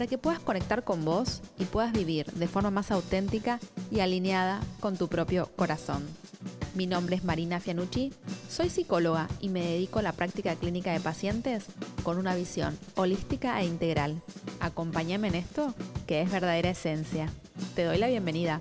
[0.00, 3.60] para que puedas conectar con vos y puedas vivir de forma más auténtica
[3.90, 6.08] y alineada con tu propio corazón.
[6.74, 8.10] Mi nombre es Marina Fianucci,
[8.48, 11.66] soy psicóloga y me dedico a la práctica clínica de pacientes
[12.02, 14.22] con una visión holística e integral.
[14.60, 15.74] Acompáñame en esto,
[16.06, 17.30] que es verdadera esencia.
[17.74, 18.58] Te doy la bienvenida.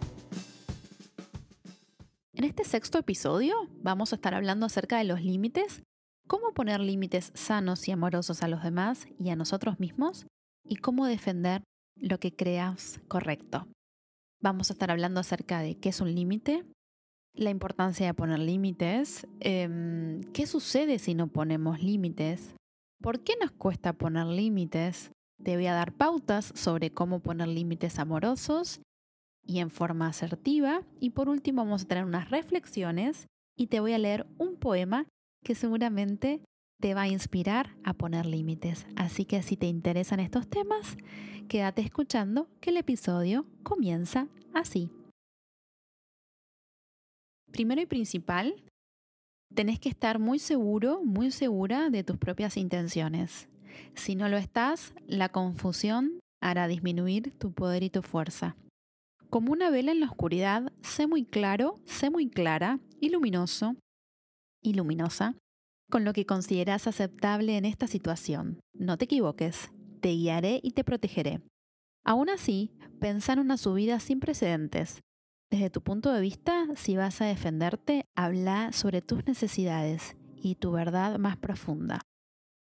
[2.33, 5.83] En este sexto episodio vamos a estar hablando acerca de los límites,
[6.28, 10.25] cómo poner límites sanos y amorosos a los demás y a nosotros mismos,
[10.70, 11.64] y cómo defender
[11.98, 13.67] lo que creas correcto.
[14.42, 16.64] Vamos a estar hablando acerca de qué es un límite,
[17.34, 22.56] la importancia de poner límites, em, qué sucede si no ponemos límites,
[23.02, 25.12] por qué nos cuesta poner límites.
[25.44, 28.81] Te voy a dar pautas sobre cómo poner límites amorosos
[29.45, 30.84] y en forma asertiva.
[31.00, 35.06] Y por último vamos a tener unas reflexiones y te voy a leer un poema
[35.44, 36.42] que seguramente
[36.80, 38.88] te va a inspirar a poner límites.
[38.95, 40.97] Así que si te interesan estos temas,
[41.47, 44.89] quédate escuchando que el episodio comienza así.
[47.52, 48.63] Primero y principal,
[49.53, 53.50] tenés que estar muy seguro, muy segura de tus propias intenciones.
[53.95, 58.56] Si no lo estás, la confusión hará disminuir tu poder y tu fuerza.
[59.29, 63.75] Como una vela en la oscuridad, sé muy claro, sé muy clara y luminoso
[64.63, 65.35] y luminosa
[65.89, 68.59] con lo que consideras aceptable en esta situación.
[68.73, 71.41] No te equivoques, te guiaré y te protegeré.
[72.05, 75.01] Aún así, pensá en una subida sin precedentes.
[75.51, 80.72] Desde tu punto de vista, si vas a defenderte, habla sobre tus necesidades y tu
[80.72, 82.01] verdad más profunda.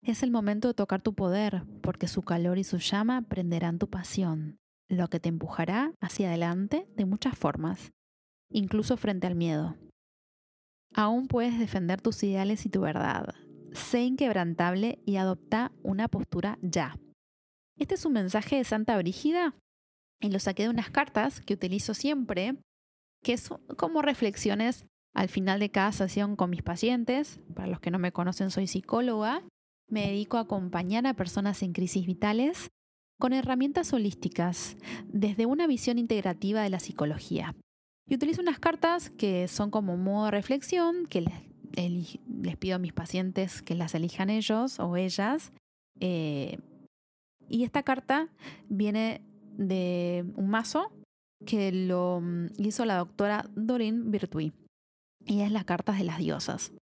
[0.03, 3.89] Es el momento de tocar tu poder, porque su calor y su llama prenderán tu
[3.89, 4.59] pasión
[4.93, 7.93] lo que te empujará hacia adelante de muchas formas,
[8.51, 9.77] incluso frente al miedo.
[10.95, 13.35] Aún puedes defender tus ideales y tu verdad.
[13.73, 16.99] Sé inquebrantable y adopta una postura ya.
[17.79, 19.55] Este es un mensaje de Santa Brígida
[20.21, 22.57] y lo saqué de unas cartas que utilizo siempre,
[23.23, 27.41] que son como reflexiones al final de cada sesión con mis pacientes.
[27.55, 29.43] Para los que no me conocen, soy psicóloga.
[29.89, 32.71] Me dedico a acompañar a personas en crisis vitales
[33.19, 34.77] con herramientas holísticas
[35.07, 37.55] desde una visión integrativa de la psicología.
[38.09, 42.93] Y utilizo unas cartas que son como modo de reflexión, que les, pido a mis
[42.93, 45.53] pacientes que las elijan ellos o ellas.
[46.01, 46.59] Eh,
[47.49, 48.29] y esta carta
[48.69, 49.23] viene
[49.57, 50.93] de un mazo
[51.47, 54.53] que lo mm, hizo la doctora Doreen Virtue.
[55.25, 56.73] Y es las cartas de las diosas.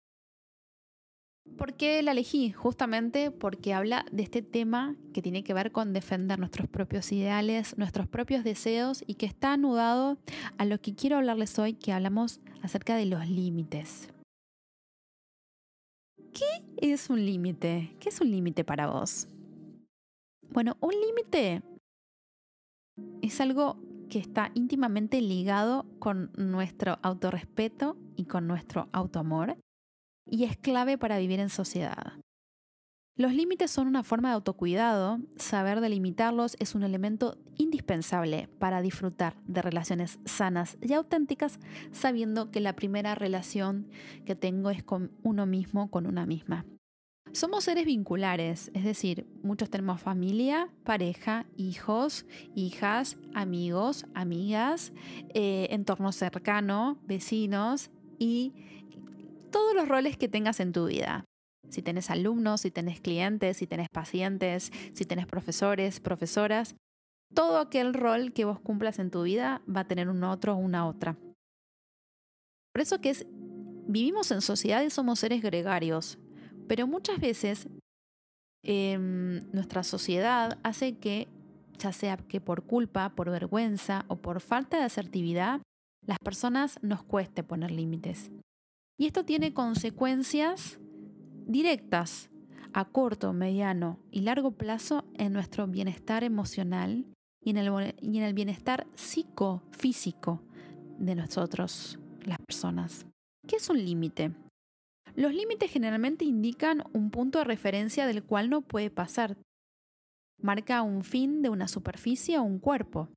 [1.60, 2.53] ¿Por qué la elegí?
[2.53, 7.76] Justamente porque habla de este tema que tiene que ver con defender nuestros propios ideales,
[7.76, 10.16] nuestros propios deseos y que está anudado
[10.56, 14.09] a lo que quiero hablarles hoy, que hablamos acerca de los límites.
[16.32, 17.94] ¿Qué es un límite?
[18.00, 19.28] ¿Qué es un límite para vos?
[20.49, 21.60] Bueno, un límite
[23.20, 23.76] es algo
[24.09, 29.59] que está íntimamente ligado con nuestro autorrespeto y con nuestro autoamor
[30.30, 32.14] y es clave para vivir en sociedad.
[33.16, 39.36] Los límites son una forma de autocuidado, saber delimitarlos es un elemento indispensable para disfrutar
[39.44, 41.58] de relaciones sanas y auténticas,
[41.92, 43.88] sabiendo que la primera relación
[44.25, 46.64] que tengo es con uno mismo, con una misma.
[47.32, 52.25] Somos seres vinculares, es decir, muchos tenemos familia, pareja, hijos,
[52.55, 54.93] hijas, amigos, amigas,
[55.34, 58.55] eh, entorno cercano, vecinos y
[59.50, 61.25] todos los roles que tengas en tu vida.
[61.69, 66.75] Si tenés alumnos, si tenés clientes, si tenés pacientes, si tenés profesores, profesoras,
[67.35, 70.56] todo aquel rol que vos cumplas en tu vida va a tener un otro o
[70.56, 71.17] una otra.
[72.73, 73.14] Por eso que
[73.87, 76.19] vivimos en sociedad y somos seres gregarios,
[76.69, 77.69] pero muchas veces
[78.64, 81.29] em, nuestra sociedad hace que,
[81.79, 85.61] ya sea que por culpa, por vergüenza o por falta de asertividad,
[86.06, 88.31] las personas nos cueste poner límites.
[89.00, 90.79] Y esto tiene consecuencias
[91.47, 92.29] directas
[92.75, 97.06] a corto, mediano y largo plazo en nuestro bienestar emocional
[97.43, 100.43] y en el, y en el bienestar psicofísico
[100.99, 103.06] de nosotros, las personas.
[103.49, 104.35] ¿Qué es un límite?
[105.14, 109.38] Los límites generalmente indican un punto de referencia del cual no puede pasar.
[110.43, 113.08] Marca un fin de una superficie o un cuerpo.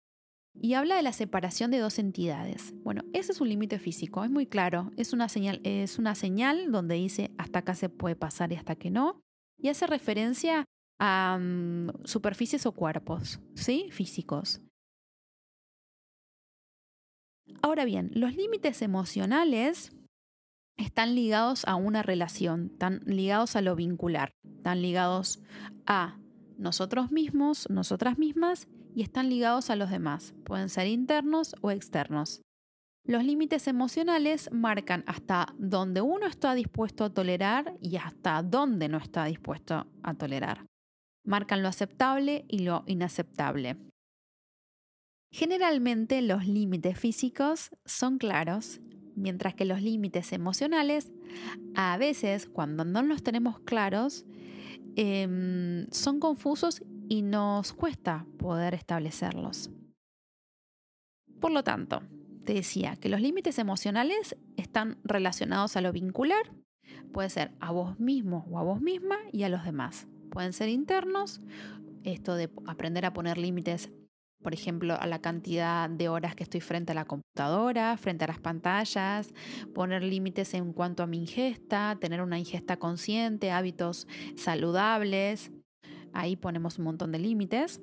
[0.56, 2.74] Y habla de la separación de dos entidades.
[2.84, 6.72] Bueno, ese es un límite físico, es muy claro, es una, señal, es una señal
[6.72, 9.22] donde dice hasta acá se puede pasar y hasta que no,
[9.58, 10.66] y hace referencia
[11.00, 13.90] a mm, superficies o cuerpos, ¿sí?
[13.92, 14.62] Físicos.
[17.62, 19.92] Ahora bien, los límites emocionales
[20.78, 25.42] están ligados a una relación, están ligados a lo vincular, están ligados
[25.86, 26.18] a
[26.58, 30.34] nosotros mismos, nosotras mismas y están ligados a los demás.
[30.44, 32.42] Pueden ser internos o externos.
[33.06, 38.98] Los límites emocionales marcan hasta dónde uno está dispuesto a tolerar y hasta dónde no
[38.98, 40.66] está dispuesto a tolerar.
[41.26, 43.78] Marcan lo aceptable y lo inaceptable.
[45.34, 48.80] Generalmente los límites físicos son claros,
[49.16, 51.12] mientras que los límites emocionales,
[51.76, 54.26] a veces cuando no los tenemos claros,
[54.96, 59.70] em, son confusos y nos cuesta poder establecerlos.
[61.40, 62.02] Por lo tanto,
[62.46, 66.52] te decía que los límites emocionales están relacionados a lo vincular,
[67.12, 70.08] puede ser a vos mismo o a vos misma y a los demás.
[70.32, 71.42] Pueden ser internos,
[72.04, 73.92] esto de aprender a poner límites
[74.44, 78.28] por ejemplo, a la cantidad de horas que estoy frente a la computadora, frente a
[78.28, 79.34] las pantallas,
[79.74, 84.06] poner límites en cuanto a mi ingesta, tener una ingesta consciente, hábitos
[84.36, 85.52] saludables.
[86.14, 87.82] Ahí ponemos un montón de límites.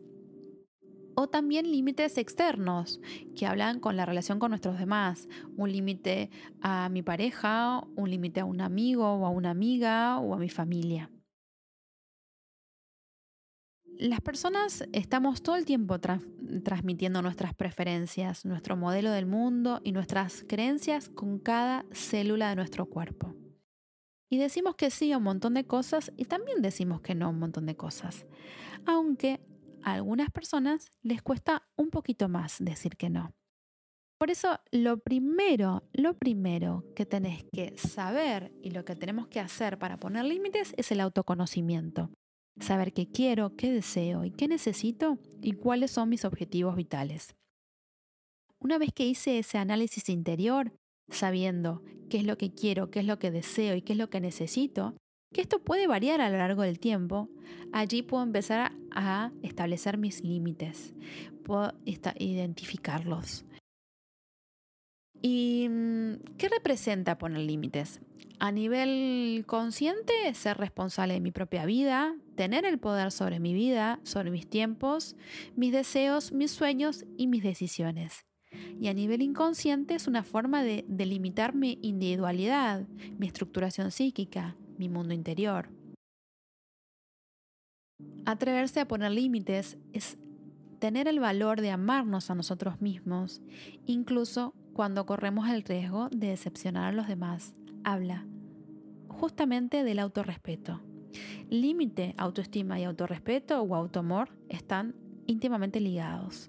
[1.16, 3.00] O también límites externos
[3.36, 5.28] que hablan con la relación con nuestros demás.
[5.56, 6.30] Un límite
[6.62, 10.48] a mi pareja, un límite a un amigo o a una amiga o a mi
[10.48, 11.10] familia
[14.00, 20.42] las personas estamos todo el tiempo transmitiendo nuestras preferencias, nuestro modelo del mundo y nuestras
[20.48, 23.34] creencias con cada célula de nuestro cuerpo.
[24.30, 27.28] Y decimos que sí a un montón de cosas y también decimos que no a
[27.28, 28.24] un montón de cosas.
[28.86, 29.40] Aunque
[29.82, 33.32] a algunas personas les cuesta un poquito más decir que no.
[34.18, 39.40] Por eso lo primero, lo primero que tenés que saber y lo que tenemos que
[39.40, 42.10] hacer para poner límites es el autoconocimiento
[42.62, 47.34] saber qué quiero, qué deseo y qué necesito y cuáles son mis objetivos vitales.
[48.58, 50.72] Una vez que hice ese análisis interior,
[51.10, 54.10] sabiendo qué es lo que quiero, qué es lo que deseo y qué es lo
[54.10, 54.94] que necesito,
[55.32, 57.28] que esto puede variar a lo largo del tiempo,
[57.72, 60.92] allí puedo empezar a establecer mis límites,
[61.44, 61.72] puedo
[62.18, 63.44] identificarlos.
[65.22, 68.00] ¿Y mm, qué representa poner límites?
[68.38, 74.00] A nivel consciente, ser responsable de mi propia vida, tener el poder sobre mi vida,
[74.02, 75.14] sobre mis tiempos,
[75.56, 78.24] mis deseos, mis sueños y mis decisiones.
[78.80, 82.86] Y a nivel inconsciente es una forma de delimitar mi individualidad,
[83.18, 85.68] mi estructuración psíquica, mi mundo interior.
[88.24, 90.18] Atreverse a poner límites es
[90.78, 93.42] tener el valor de amarnos a nosotros mismos,
[93.86, 97.54] incluso cuando corremos el riesgo de decepcionar a los demás.
[97.84, 98.26] Habla
[99.08, 100.80] justamente del autorrespeto.
[101.50, 104.94] Límite, autoestima y autorrespeto o autoamor están
[105.26, 106.48] íntimamente ligados.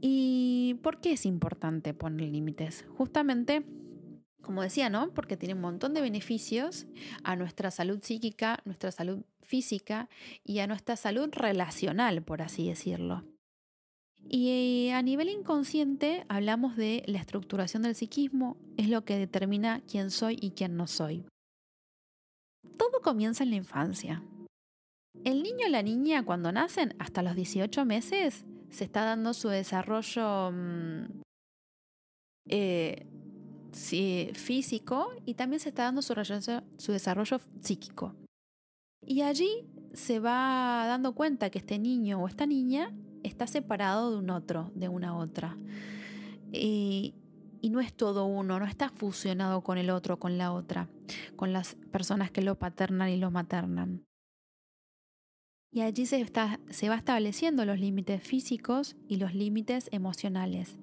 [0.00, 2.84] ¿Y por qué es importante poner límites?
[2.96, 3.64] Justamente,
[4.42, 5.12] como decía, ¿no?
[5.14, 6.86] Porque tiene un montón de beneficios
[7.24, 10.08] a nuestra salud psíquica, nuestra salud física
[10.44, 13.24] y a nuestra salud relacional, por así decirlo.
[14.28, 20.10] Y a nivel inconsciente hablamos de la estructuración del psiquismo, es lo que determina quién
[20.10, 21.24] soy y quién no soy.
[22.76, 24.22] Todo comienza en la infancia.
[25.24, 29.48] El niño o la niña cuando nacen hasta los 18 meses se está dando su
[29.48, 31.22] desarrollo mm,
[32.48, 33.06] eh,
[34.34, 36.14] físico y también se está dando su,
[36.78, 38.14] su desarrollo psíquico.
[39.04, 42.92] Y allí se va dando cuenta que este niño o esta niña
[43.22, 45.56] está separado de un otro, de una otra.
[46.52, 47.14] Y,
[47.60, 50.88] y no es todo uno, no está fusionado con el otro, con la otra,
[51.36, 54.04] con las personas que lo paternan y lo maternan.
[55.76, 60.78] Y allí se, está, va estableciendo los límites físicos y los límites emocionales,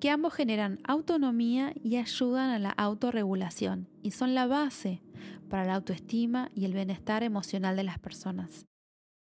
[0.00, 5.00] que ambos generan autonomía y ayudan a la autorregulación y son la base
[5.48, 8.66] para la autoestima y el bienestar emocional de las personas.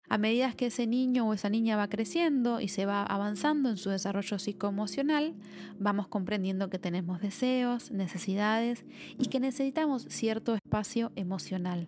[0.09, 3.77] A medida que ese niño o esa niña va creciendo y se va avanzando en
[3.77, 5.37] su desarrollo psicoemocional,
[5.79, 8.85] vamos comprendiendo que tenemos deseos, necesidades
[9.21, 11.87] y que necesitamos cierto espacio emocional.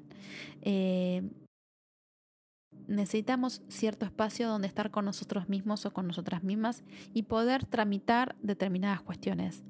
[0.60, 1.28] Eh,
[2.86, 6.84] necesitamos cierto espacio donde estar con nosotros mismos o con nosotras mismas
[7.14, 9.62] y poder tramitar determinadas cuestiones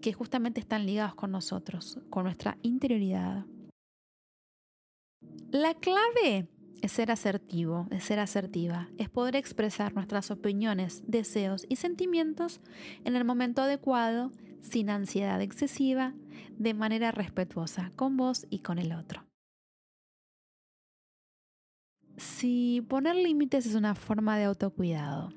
[0.00, 3.44] que justamente están ligadas con nosotros, con nuestra interioridad.
[5.50, 6.48] La clave
[6.82, 12.60] es ser asertivo, es ser asertiva, es poder expresar nuestras opiniones, deseos y sentimientos
[13.04, 16.14] en el momento adecuado, sin ansiedad excesiva,
[16.58, 19.24] de manera respetuosa con vos y con el otro.
[22.16, 25.34] Si poner límites es una forma de autocuidado,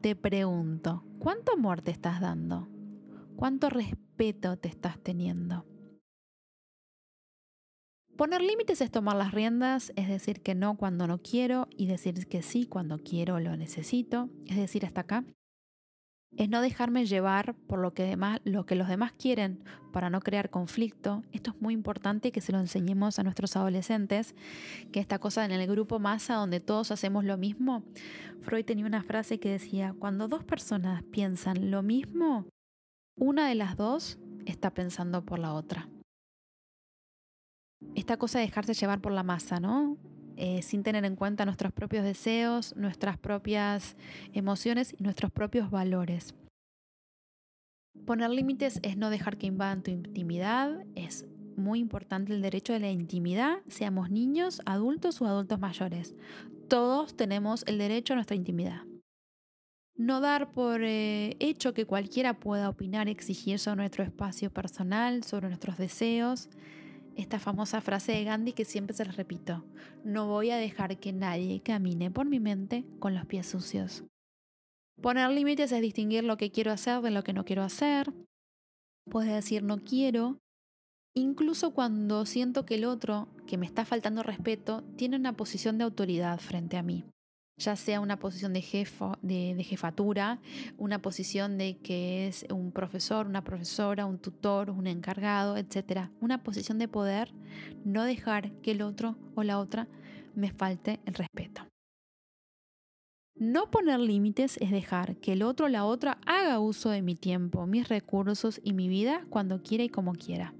[0.00, 2.68] te pregunto, ¿cuánto amor te estás dando?
[3.34, 5.66] ¿Cuánto respeto te estás teniendo?
[8.16, 12.28] Poner límites es tomar las riendas, es decir que no cuando no quiero y decir
[12.28, 15.24] que sí cuando quiero o lo necesito, es decir, hasta acá.
[16.36, 18.16] Es no dejarme llevar por lo que,
[18.66, 19.62] que los demás quieren
[19.92, 21.22] para no crear conflicto.
[21.32, 24.34] Esto es muy importante que se lo enseñemos a nuestros adolescentes,
[24.92, 27.82] que esta cosa en el grupo masa donde todos hacemos lo mismo.
[28.40, 32.46] Freud tenía una frase que decía, cuando dos personas piensan lo mismo,
[33.16, 35.88] una de las dos está pensando por la otra
[37.94, 39.96] esta cosa de dejarse llevar por la masa, ¿no?
[40.36, 43.96] Eh, sin tener en cuenta nuestros propios deseos, nuestras propias
[44.32, 46.34] emociones y nuestros propios valores.
[48.06, 52.80] Poner límites es no dejar que invadan tu intimidad, es muy importante el derecho de
[52.80, 56.14] la intimidad, seamos niños, adultos o adultos mayores.
[56.68, 58.82] Todos tenemos el derecho a nuestra intimidad.
[59.94, 65.48] No dar por eh, hecho que cualquiera pueda opinar, exigir sobre nuestro espacio personal, sobre
[65.48, 66.48] nuestros deseos
[67.16, 69.64] esta famosa frase de Gandhi que siempre se la repito,
[70.04, 74.04] no voy a dejar que nadie camine por mi mente con los pies sucios.
[75.00, 78.12] Poner límites es distinguir lo que quiero hacer de lo que no quiero hacer.
[79.10, 80.38] Puedes decir no quiero,
[81.14, 85.84] incluso cuando siento que el otro, que me está faltando respeto, tiene una posición de
[85.84, 87.04] autoridad frente a mí
[87.56, 90.40] ya sea una posición de, jefo, de, jefatura,
[90.78, 96.08] una posición de que es un profesor, una profesora, un tutor, un encargado, etc.
[96.20, 97.32] Una posición de poder,
[97.84, 99.88] no dejar que el otro o la otra
[100.34, 101.66] me falte el respeto.
[103.34, 107.14] No poner límites es dejar que el otro o la otra haga uso de mi
[107.14, 110.54] tiempo, mis recursos y mi vida cuando quiera y como quiera.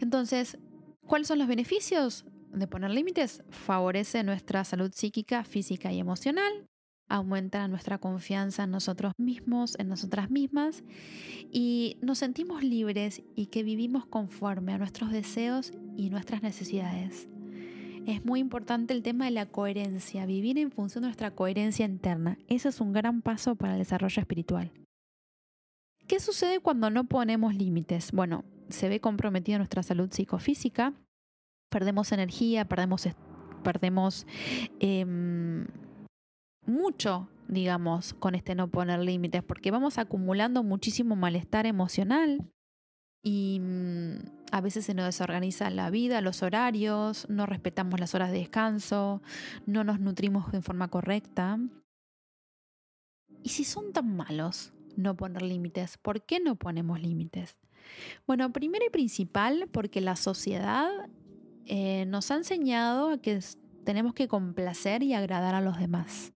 [0.00, 0.58] Entonces,
[1.06, 2.24] ¿cuáles son los beneficios?
[2.54, 6.66] De poner límites favorece nuestra salud psíquica, física y emocional,
[7.08, 10.82] aumenta nuestra confianza en nosotros mismos, en nosotras mismas
[11.52, 17.28] y nos sentimos libres y que vivimos conforme a nuestros deseos y nuestras necesidades.
[18.06, 22.36] Es muy importante el tema de la coherencia, vivir en función de nuestra coherencia interna.
[22.48, 24.72] Ese es un gran paso para el desarrollo espiritual.
[26.06, 28.12] ¿Qué sucede cuando no ponemos límites?
[28.12, 30.92] Bueno, se ve comprometida nuestra salud psicofísica,
[31.74, 33.08] perdemos energía, perdemos,
[33.64, 34.28] perdemos
[34.78, 35.66] em,
[36.64, 42.48] mucho, digamos, con este no poner límites, porque vamos acumulando muchísimo malestar emocional
[43.24, 44.18] y mm,
[44.52, 49.20] a veces se nos desorganiza la vida, los horarios, no respetamos las horas de descanso,
[49.66, 51.58] no nos nutrimos de forma correcta.
[53.42, 55.98] ¿Y si son tan malos no poner límites?
[55.98, 57.58] ¿Por qué no ponemos límites?
[58.28, 60.88] Bueno, primero y principal, porque la sociedad
[61.66, 63.40] eh, nos ha enseñado que
[63.84, 66.32] tenemos que complacer y agradar a los demás.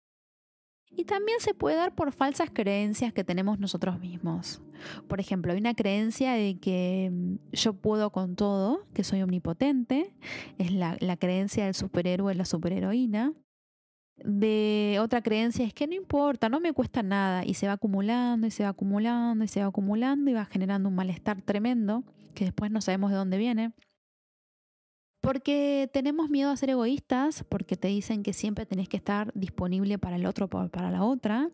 [0.90, 4.62] Y también se puede dar por falsas creencias que tenemos nosotros mismos.
[5.08, 10.14] Por ejemplo, hay una creencia de que mm, yo puedo con todo, que soy omnipotente,
[10.58, 13.34] es la, la creencia del superhéroe, la superheroína.
[14.24, 18.46] De otra creencia es que no importa, no me cuesta nada y se va acumulando
[18.46, 22.02] y se va acumulando y se va acumulando y va generando un malestar tremendo
[22.34, 23.72] que después no sabemos de dónde viene.
[25.26, 29.98] Porque tenemos miedo a ser egoístas, porque te dicen que siempre tenés que estar disponible
[29.98, 31.50] para el otro o para la otra.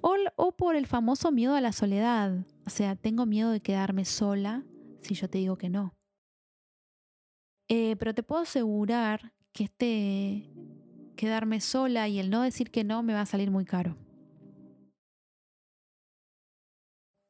[0.00, 2.46] O, por el famoso miedo a la soledad.
[2.64, 4.62] O sea, tengo miedo de quedarme sola
[5.00, 5.92] si yo te digo que no.
[7.68, 10.52] Eh, pero te puedo asegurar que este
[11.16, 13.96] quedarme sola y el no decir que no me va a salir muy caro.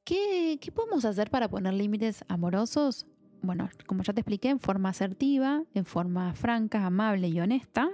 [0.05, 3.07] ¿Qué, qué podemos hacer para poner límites amorosos?
[3.45, 7.91] Bueno, como ya te expliqué, en forma asertiva, en forma franca, amable y honesta.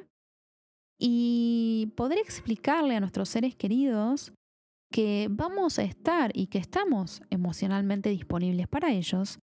[0.98, 4.32] Y poder explicarle a nuestros seres queridos
[4.92, 9.38] que vamos a estar y que estamos emocionalmente disponibles para ellos,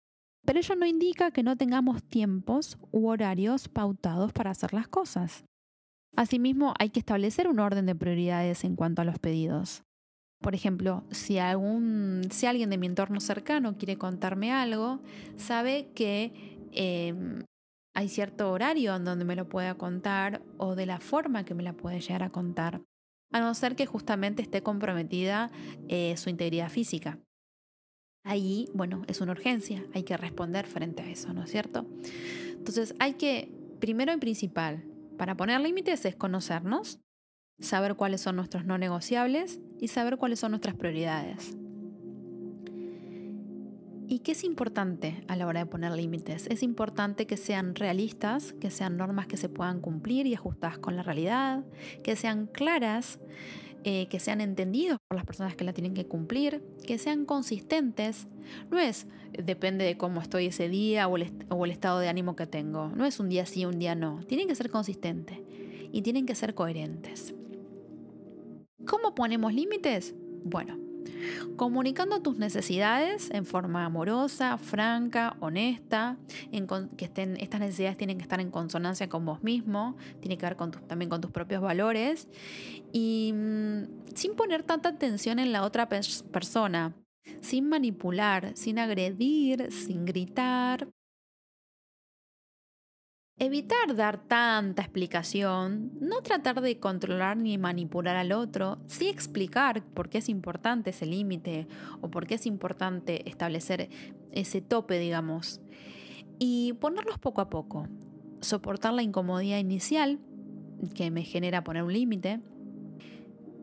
[0.44, 5.44] pero ello no indica que no tengamos tiempos u horarios pautados para hacer las cosas.
[6.16, 9.85] Asimismo, hay que establecer un orden de prioridades en cuanto a los pedidos.
[10.40, 15.00] Por ejemplo, si, algún, si alguien de mi entorno cercano quiere contarme algo,
[15.36, 17.44] sabe que em,
[17.94, 21.62] hay cierto horario en donde me lo pueda contar o de la forma que me
[21.62, 22.82] la puede llegar a contar,
[23.32, 25.50] a no ser que justamente esté comprometida
[25.88, 27.18] eh, su integridad física.
[28.22, 31.86] Ahí, bueno, es una urgencia, hay que responder frente a eso, ¿no es cierto?
[32.50, 34.84] Entonces hay que primero y principal,
[35.16, 37.00] para poner límites es conocernos,
[37.60, 41.56] saber cuáles son nuestros no negociables y saber cuáles son nuestras prioridades.
[44.08, 46.46] ¿Y qué es importante a la hora de poner límites?
[46.48, 50.94] Es importante que sean realistas, que sean normas que se puedan cumplir y ajustadas con
[50.94, 51.64] la realidad,
[52.04, 53.18] que sean claras,
[53.82, 58.28] eh, que sean entendidos por las personas que la tienen que cumplir, que sean consistentes.
[58.70, 62.36] No es, depende de cómo estoy ese día o el, o el estado de ánimo
[62.36, 62.90] que tengo.
[62.90, 64.20] No es un día sí, un día no.
[64.28, 65.40] Tienen que ser consistentes
[65.90, 67.35] y tienen que ser coherentes.
[68.86, 70.14] ¿Cómo ponemos límites?
[70.44, 70.78] Bueno,
[71.56, 76.16] comunicando tus necesidades en forma amorosa, franca, honesta,
[76.96, 80.56] que estén, estas necesidades tienen que estar en consonancia con vos mismo, tiene que ver
[80.86, 82.28] también con tus propios valores
[82.92, 86.94] y mm, sin poner tanta atención en la otra persona,
[87.40, 90.88] sin manipular, sin agredir, sin gritar,
[93.38, 100.08] Evitar dar tanta explicación, no tratar de controlar ni manipular al otro, sí explicar por
[100.08, 101.68] qué es importante ese límite
[102.00, 103.90] o por qué es importante establecer
[104.32, 105.60] ese tope, digamos,
[106.38, 107.86] y ponerlos poco a poco.
[108.40, 110.18] Soportar la incomodidad inicial
[110.94, 112.40] que me genera poner un límite,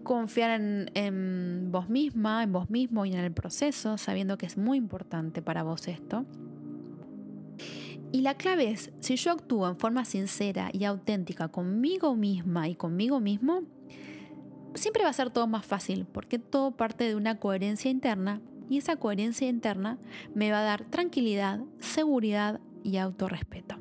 [0.03, 4.55] confiar en, en, vos misma, en vos mismo y en el proceso, sabiendo que es
[4.55, 6.27] muy importante para vos esto.
[8.13, 12.75] Y la clave es, si yo actúo en forma sincera y auténtica conmigo misma y
[12.75, 13.63] conmigo mismo,
[14.75, 18.39] siempre va a ser todo más fácil, porque todo parte de una coherencia interna
[18.69, 19.97] y esa coherencia interna
[20.35, 23.77] me va a dar tranquilidad, seguridad y autorrespeto.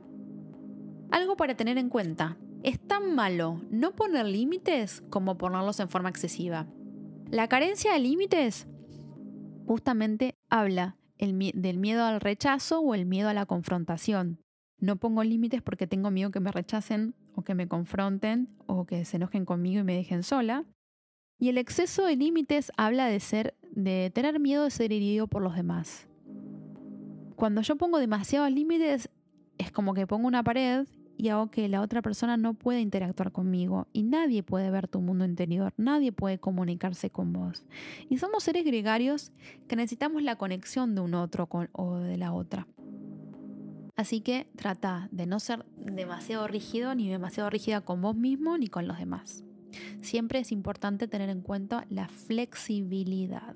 [1.11, 6.09] Algo para tener en cuenta, es tan malo no poner límites como ponerlos en forma
[6.09, 6.67] excesiva.
[7.31, 8.67] La carencia de límites
[9.67, 10.97] justamente habla
[11.31, 14.39] del miedo al rechazo o el miedo a la confrontación.
[14.79, 19.05] No pongo límites porque tengo miedo que me rechacen o que me confronten o que
[19.05, 20.65] se enojen conmigo y me dejen sola.
[21.39, 25.43] Y el exceso de límites habla de ser de tener miedo de ser herido por
[25.43, 26.09] los demás.
[27.37, 29.09] Cuando yo pongo demasiados límites
[29.59, 30.87] es como que pongo una pared
[31.23, 35.01] y hago que la otra persona no pueda interactuar conmigo y nadie puede ver tu
[35.01, 37.65] mundo interior, nadie puede comunicarse con vos.
[38.11, 39.31] Y somos seres gregarios
[39.69, 42.67] que necesitamos la conexión de un otro o de la otra.
[43.95, 48.67] Así que trata de no ser demasiado rígido ni demasiado rígida con vos mismo ni
[48.67, 49.45] con los demás.
[50.01, 53.55] Siempre es importante tener en cuenta la flexibilidad.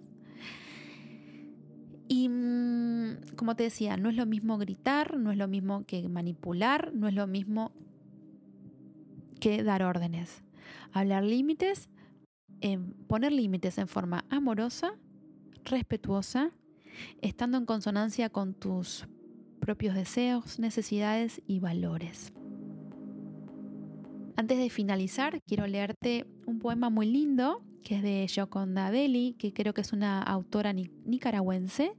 [2.09, 6.09] Y mm, como te decía, no es lo mismo gritar, no es lo mismo que
[6.09, 7.73] manipular, no es lo mismo
[9.41, 10.43] que dar órdenes.
[10.93, 11.89] Hablar límites,
[13.07, 14.95] poner límites en forma amorosa,
[15.65, 16.51] respetuosa,
[17.21, 19.07] estando en consonancia con tus
[19.61, 22.33] propios deseos, necesidades y valores.
[24.37, 29.53] Antes de finalizar, quiero leerte un poema muy lindo que es de Joconda Belli, que
[29.53, 31.93] creo que es una autora nicaragüense,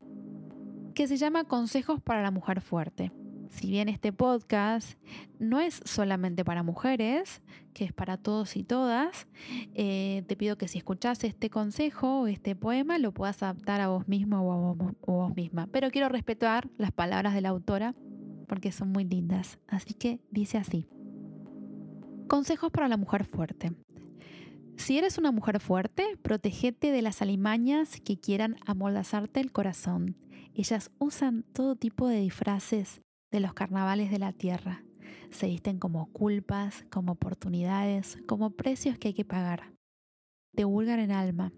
[0.93, 3.13] que se llama Consejos para la Mujer Fuerte.
[3.52, 5.00] Si bien este podcast
[5.39, 7.41] no es solamente para mujeres,
[7.73, 9.30] que es para todos y todas,
[9.76, 13.88] eh, te pido que si escuchas este consejo o este poema lo puedas adaptar a
[13.88, 15.69] vos mismo o a vos, o vos misma.
[15.71, 17.95] Pero quiero respetar las palabras de la autora
[18.45, 19.58] porque son muy lindas.
[19.67, 20.89] Así que dice así.
[22.28, 23.71] Consejos para la mujer fuerte.
[24.77, 30.15] Si eres una mujer fuerte, protégete de las alimañas que quieran amoldazarte el corazón.
[30.53, 34.83] Ellas usan todo tipo de disfraces de los carnavales de la tierra.
[35.31, 39.73] Se visten como culpas, como oportunidades, como precios que hay que pagar.
[40.55, 41.51] Te vulgar en alma,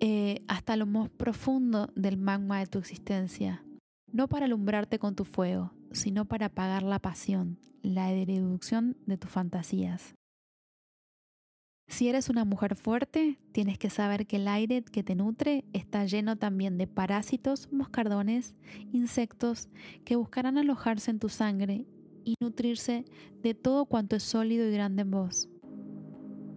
[0.00, 3.64] eh, hasta lo más profundo del magma de tu existencia,
[4.12, 9.30] no para alumbrarte con tu fuego, sino para apagar la pasión, la reducción de tus
[9.30, 10.14] fantasías.
[11.88, 16.04] Si eres una mujer fuerte, tienes que saber que el aire que te nutre está
[16.04, 18.56] lleno también de parásitos, moscardones,
[18.92, 19.68] insectos
[20.04, 21.86] que buscarán alojarse en tu sangre
[22.24, 23.04] y nutrirse
[23.42, 25.48] de todo cuanto es sólido y grande en vos.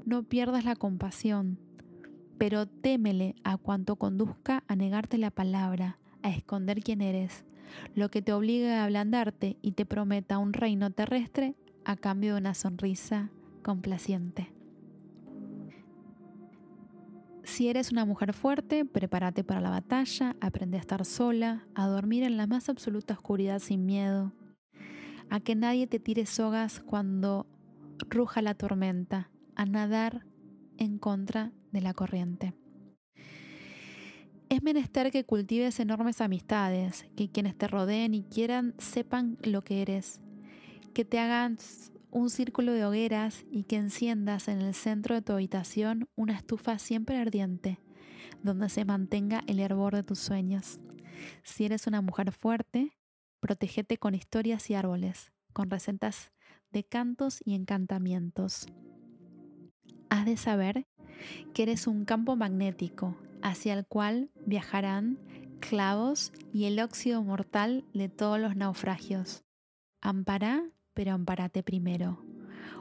[0.06, 1.60] No pierdas la compasión,
[2.40, 7.46] pero témele a cuanto conduzca a negarte la palabra, a esconder quién eres,
[7.94, 12.40] lo que te obligue a ablandarte y te prometa un reino terrestre a cambio de
[12.40, 13.30] una sonrisa
[13.62, 14.59] complaciente.
[17.60, 22.24] Si eres una mujer fuerte, prepárate para la batalla, aprende a estar sola, a dormir
[22.24, 24.32] en la más absoluta oscuridad sin miedo,
[25.30, 27.48] a que nadie te tire sogas cuando
[28.10, 30.26] ruja la tormenta, a nadar
[30.78, 32.54] en contra de la corriente.
[34.48, 39.82] Es menester que cultives enormes amistades, que quienes te rodeen y quieran sepan lo que
[39.82, 40.22] eres,
[40.94, 45.34] que te hagas un círculo de hogueras y que enciendas en el centro de tu
[45.34, 47.80] habitación una estufa siempre ardiente,
[48.44, 50.80] donde se mantenga el hervor de tus sueños.
[51.44, 52.98] Si eres una mujer fuerte,
[53.40, 56.32] protégete con historias y árboles, con recetas
[56.72, 58.68] de cantos y encantamientos.
[60.10, 60.88] Has de saber
[61.54, 65.20] que eres un campo magnético hacia el cual viajarán
[65.60, 69.44] clavos y el óxido mortal de todos los naufragios.
[70.02, 72.24] Ampará, pero ampárate primero.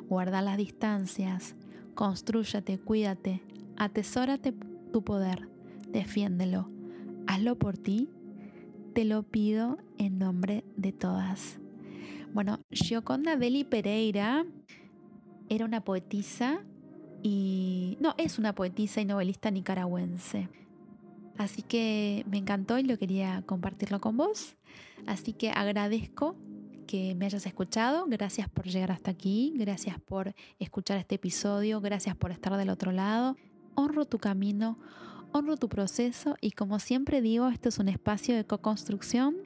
[0.09, 1.55] Guarda las distancias,
[1.95, 3.43] construyate, cuídate,
[3.77, 4.55] atesórate
[4.93, 5.49] tu poder,
[5.89, 6.71] defiéndelo,
[7.27, 8.09] hazlo por ti,
[8.95, 11.59] te lo pido en nombre de todas.
[12.33, 14.45] Bueno, Gioconda Belli Pereira
[15.49, 16.65] era una poetisa
[17.23, 20.49] y no, es una poetisa y novelista nicaragüense.
[21.37, 24.57] Así que me encantó y lo quería compartirlo con vos.
[25.07, 26.37] Así que agradezco
[26.89, 28.07] que me hayas escuchado.
[28.09, 29.53] Gracias por llegar hasta aquí.
[29.55, 31.83] Gracias por escuchar este episodio.
[31.83, 33.37] Gracias por estar del otro lado.
[33.75, 34.79] Honro tu camino,
[35.33, 39.37] honro tu proceso y como siempre digo, esto es un espacio de co-construcción.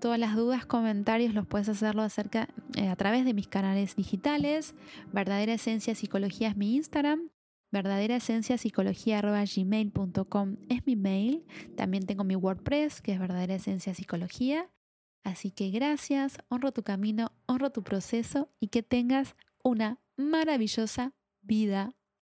[0.00, 4.74] Todas las dudas, comentarios los puedes hacerlo acerca eh, a través de mis canales digitales.
[5.12, 7.30] Verdadera Esencia Psicología es mi Instagram.
[7.70, 11.46] Verdadera Esencia gmail.com es mi mail.
[11.76, 14.68] También tengo mi WordPress, que es Verdadera Esencia Psicología.
[15.26, 19.34] Así que gracias, honro tu camino, honro tu proceso y que tengas
[19.64, 21.95] una maravillosa vida.